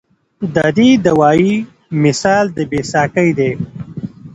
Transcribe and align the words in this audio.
د 0.55 0.57
دې 0.77 0.89
دوائي 1.05 1.53
مثال 2.03 2.45
د 2.57 2.59
بې 2.71 2.81
ساکۍ 2.91 3.29
دے 3.39 3.51